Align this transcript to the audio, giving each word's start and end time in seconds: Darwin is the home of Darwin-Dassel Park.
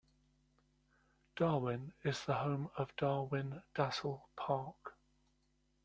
Darwin 1.35 1.93
is 2.03 2.25
the 2.25 2.33
home 2.33 2.71
of 2.75 2.95
Darwin-Dassel 2.95 4.23
Park. 4.35 4.97